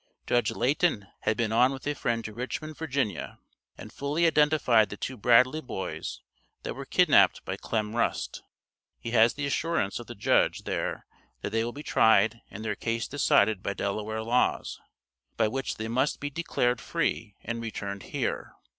[0.25, 3.37] Judge Layton has been on with a friend to Richmond, Virginia,
[3.77, 6.21] and fully identified the two Bradley boys
[6.63, 8.41] that were kidnapped by Clem Rust.
[8.99, 11.05] He has the assurance of the Judge there
[11.41, 14.81] that they will be tried and their case decided by Delaware Laws,
[15.37, 18.55] by which they must be declared free and returned here.